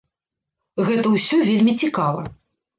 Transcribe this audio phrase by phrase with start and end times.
[0.87, 2.21] Гэта ўсё вельмі цікава.